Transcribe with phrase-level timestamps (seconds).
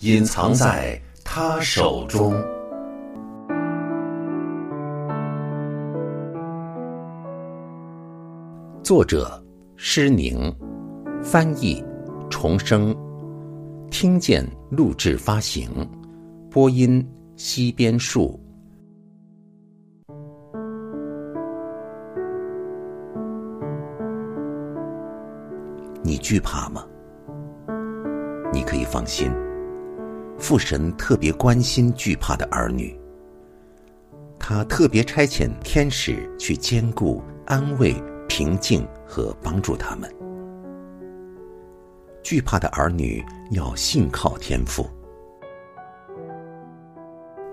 [0.00, 2.34] 隐藏在他手中》，
[8.82, 9.42] 作者
[9.74, 10.54] 施宁，
[11.22, 11.82] 翻译
[12.28, 12.94] 重生，
[13.90, 15.70] 听见录制发行，
[16.50, 17.02] 播音
[17.36, 18.38] 西边树。
[26.02, 26.84] 你惧怕吗？
[28.52, 29.32] 你可以放心，
[30.38, 32.98] 父神特别关心惧怕的儿女。
[34.38, 37.94] 他特别差遣天使去兼顾、安慰、
[38.28, 40.08] 平静和帮助他们。
[42.22, 44.88] 惧怕的儿女要信靠天父。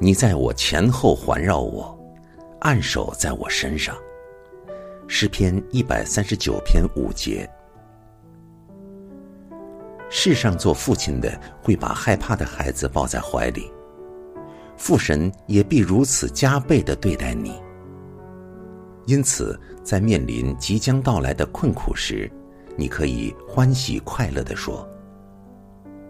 [0.00, 1.96] 你在我前后环绕我，
[2.60, 3.96] 按手在我身上。
[5.06, 7.48] 诗篇一百三十九篇五节。
[10.12, 13.70] 世上做父亲的会把害怕的孩子抱在怀里，
[14.76, 17.54] 父神也必如此加倍的对待你。
[19.06, 22.30] 因此，在面临即将到来的困苦时，
[22.76, 24.86] 你可以欢喜快乐的说：“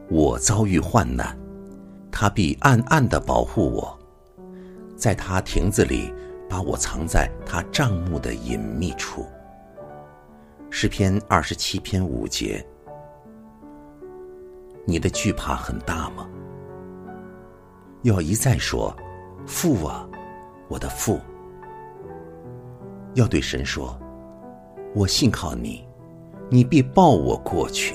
[0.08, 1.38] 我遭遇患难，
[2.10, 3.98] 他必暗暗的保护我，
[4.96, 6.12] 在他亭子里
[6.48, 9.26] 把我藏在他帐幕的隐秘处。”
[10.70, 12.66] 诗篇二十七篇五节。
[14.84, 16.28] 你的惧怕很大吗？
[18.02, 18.96] 要一再说
[19.46, 20.08] ：“父啊，
[20.68, 21.20] 我的父。”
[23.12, 23.98] 要对神说
[24.96, 25.86] ：“我信靠你，
[26.48, 27.94] 你必抱我过去。”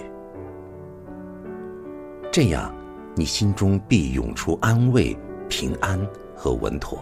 [2.32, 2.72] 这样，
[3.16, 5.18] 你心中必涌出安慰、
[5.50, 6.00] 平安
[6.36, 7.00] 和稳妥。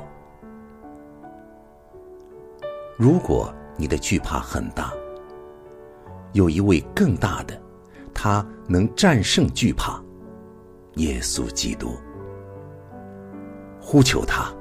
[2.96, 4.94] 如果你的惧怕很大，
[6.32, 7.60] 有一位更大的。
[8.14, 10.02] 他能战胜惧怕，
[10.96, 11.98] 耶稣基督。
[13.80, 14.54] 呼求他，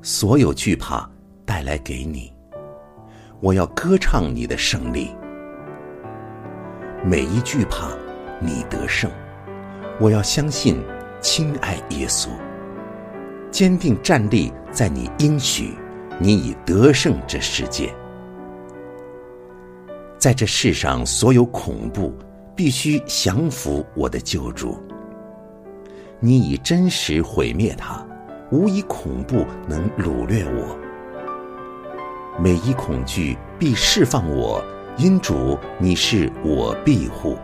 [0.00, 1.10] 所有惧怕
[1.44, 2.32] 带来给你，
[3.40, 5.10] 我要歌唱你的胜利。
[7.04, 7.88] 每一惧怕，
[8.40, 9.10] 你得胜，
[10.00, 10.80] 我要相信，
[11.20, 12.28] 亲爱耶稣，
[13.50, 15.74] 坚定站立在你应许，
[16.18, 17.92] 你已得胜这世界，
[20.16, 22.14] 在这世上所有恐怖。
[22.56, 24.76] 必须降服我的救主。
[26.18, 28.04] 你以真实毁灭他，
[28.50, 30.76] 无以恐怖能掳掠我。
[32.42, 34.64] 每一恐惧必释放我，
[34.96, 37.36] 因主你是我庇护。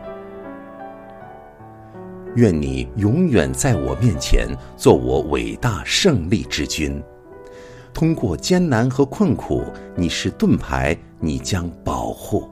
[2.35, 7.03] 愿你永远在我面前做我伟大胜利之君。
[7.93, 12.49] 通过艰难和困苦，你是盾牌，你将保护。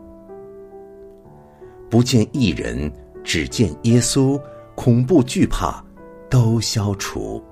[1.91, 2.91] 不见一人，
[3.25, 4.41] 只见耶稣，
[4.77, 5.84] 恐怖惧怕
[6.31, 7.43] 都消除。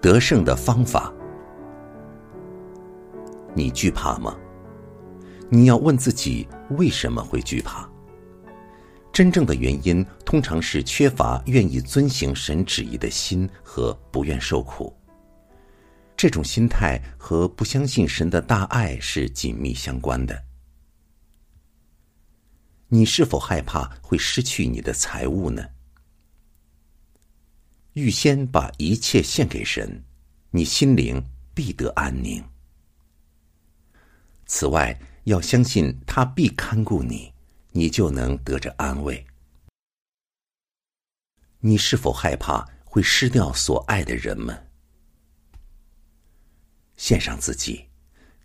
[0.00, 1.12] 得胜的方法，
[3.52, 4.36] 你惧怕吗？
[5.48, 6.46] 你要问自己
[6.78, 7.86] 为什么会惧怕。
[9.12, 14.96] 真正的原因通常是缺乏愿意遵行神旨意的心和不愿受苦。
[16.16, 20.49] 这种心态和不相信神的大爱是紧密相关的。
[22.92, 25.64] 你是否害怕会失去你的财物呢？
[27.92, 30.02] 预先把一切献给神，
[30.50, 31.24] 你心灵
[31.54, 32.44] 必得安宁。
[34.44, 37.32] 此外，要相信他必看顾你，
[37.70, 39.24] 你就能得着安慰。
[41.60, 44.68] 你是否害怕会失掉所爱的人们？
[46.96, 47.86] 献上自己，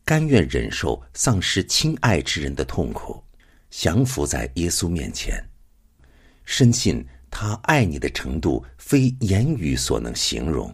[0.04, 3.25] 甘愿忍受丧失亲爱之人的痛苦。
[3.78, 5.38] 降服在耶稣面前，
[6.46, 10.74] 深信他爱你的程度非言语所能形容。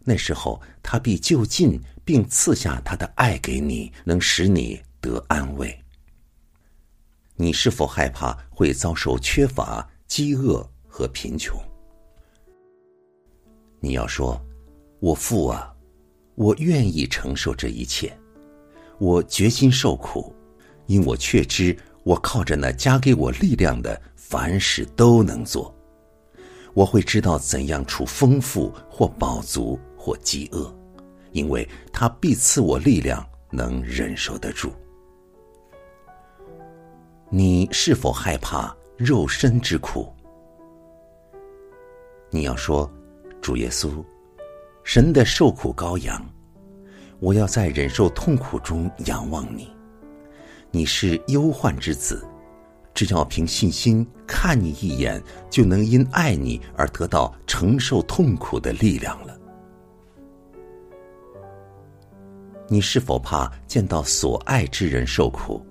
[0.00, 5.78] 那时候，他必就近并赐下他的爱给你，能使你得安慰。
[7.36, 11.60] 你是否害怕会遭受缺乏、饥饿和贫穷？
[13.78, 14.42] 你要说
[15.00, 15.70] ：“我父啊，
[16.34, 18.18] 我愿意承受这一切，
[18.98, 20.31] 我决心受苦。”
[20.92, 21.74] 因我确知，
[22.04, 25.74] 我靠着那加给我力量的凡事都能做。
[26.74, 30.70] 我会知道怎样处丰富或饱足或饥饿，
[31.30, 34.70] 因为他必赐我力量，能忍受得住。
[37.30, 40.12] 你是否害怕肉身之苦？
[42.28, 42.90] 你要说，
[43.40, 44.04] 主耶稣，
[44.84, 46.22] 神的受苦羔羊，
[47.18, 49.72] 我要在忍受痛苦中仰望你。
[50.72, 52.26] 你是忧患之子，
[52.92, 59.38] 只要凭信心看你一眼，就能因爱你而得到承受痛苦的力量了。
[62.66, 65.64] 你是否怕见到所爱之人受苦？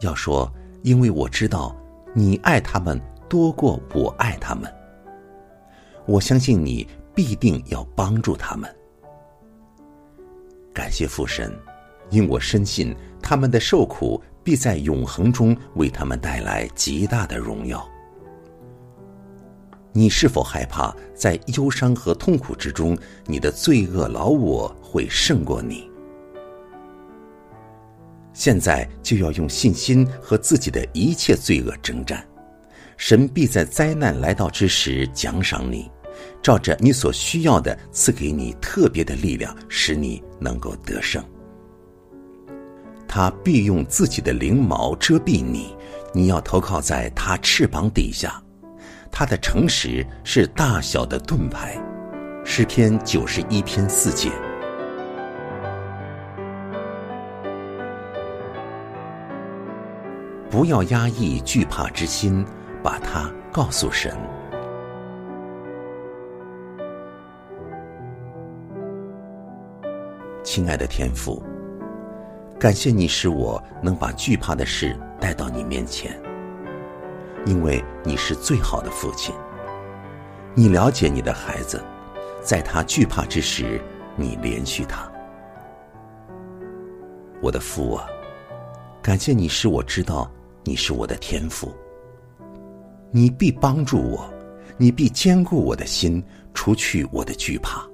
[0.00, 0.48] 要说，
[0.82, 1.74] 因为我知道
[2.14, 3.00] 你爱他们。
[3.28, 4.70] 多过我爱他们，
[6.04, 8.70] 我相信你必定要帮助他们。
[10.74, 11.50] 感谢父神，
[12.12, 17.84] 因我深信他们的受苦必在永恒中为他们带来极大的荣耀。
[19.92, 25.90] 你是否害怕在忧伤和痛苦之中，你的罪恶老我会胜过你？
[28.32, 32.26] 现在就要用信心和自己的一切罪恶征战。
[32.96, 35.90] 神必在灾难来到之时奖赏你，
[36.42, 41.22] 照着你所需要的赐给你特别的力量，使你能够得胜。
[43.14, 45.76] 他必用自己的翎毛遮蔽你，
[46.14, 48.42] 你要投靠在他翅膀底下。
[49.10, 51.76] 他的诚实是大小的盾牌。
[52.42, 54.30] 诗篇九十一篇四节。
[60.50, 62.42] 不要压抑惧怕之心。
[62.82, 64.16] 把它告诉神，
[70.42, 71.40] 亲爱的天父，
[72.62, 76.16] 感谢你使我能把惧怕的事带到你面前，
[77.44, 79.34] 因为你是最好的父亲。
[80.54, 81.82] 你了解你的孩子，
[82.40, 83.82] 在他惧怕之时，
[84.14, 85.10] 你连续他。
[87.42, 88.06] 我的父啊，
[89.02, 90.30] 感谢你使我知道
[90.62, 91.74] 你是我的天父。
[93.10, 94.32] 你必帮助我，
[94.76, 96.22] 你必坚固我的心，
[96.54, 97.84] 除去我的惧怕。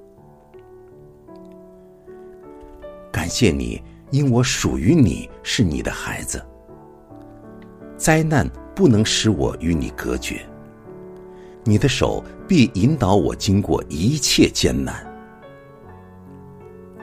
[3.11, 6.44] 感谢你，因我属于你，是你的孩子。
[7.96, 10.40] 灾难不能使我与你隔绝。
[11.64, 15.05] 你的手必引导我经过一切艰难。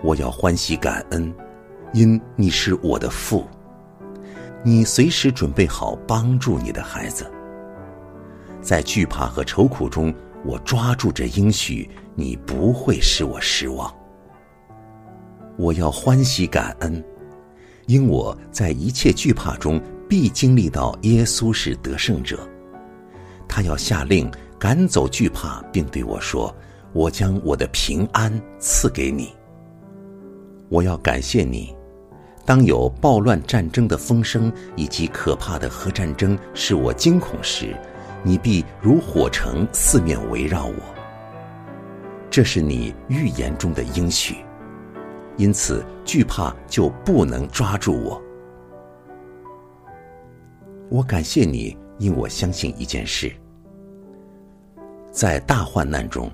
[0.02, 1.34] 我要欢喜感恩，
[1.94, 3.46] 因你是我的父。
[4.63, 7.30] 你随时准备好帮助你的孩子。
[8.62, 10.12] 在惧怕和愁苦中，
[10.44, 13.94] 我抓住这应许，你不会使我失望。
[15.57, 17.04] 我要欢喜感恩，
[17.86, 22.48] 因我在一切惧怕中必经历到耶稣是得胜者。
[23.48, 24.30] 他要下令
[24.60, 26.54] 赶走惧怕，并对我说
[26.94, 29.34] ：“我将我的平安赐给你。”
[30.68, 31.75] 我要感谢你。
[32.46, 37.75] 当有暴乱战争的风声以及可怕的核战争使我惊恐时，
[38.24, 40.76] 你必如火城四面围绕我，
[42.30, 44.35] 这是你预言中的应许，
[45.37, 48.21] 因此惧怕就不能抓住我。
[50.89, 53.31] 我感谢你，因我相信一件事：
[55.11, 56.31] 在大患难中，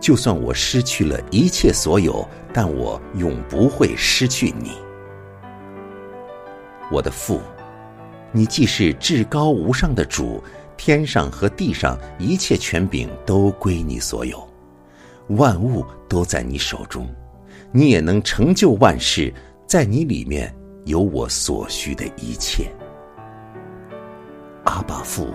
[0.00, 4.72] 就算我失去了一切所有，但我永不会失去你，
[6.90, 7.40] 我的父。
[8.32, 10.42] 你既是至高无上的主。
[10.78, 14.46] 天上和地上一切权柄都归你所有，
[15.28, 17.08] 万物都在你手中，
[17.76, 19.30] 你也能成就万事，
[19.66, 20.50] 在你里面
[20.86, 22.72] 有我所需的一切。
[24.64, 25.28] 阿爸父，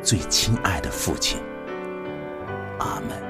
[0.00, 1.36] 最亲爱的父亲，
[2.78, 3.27] 阿门。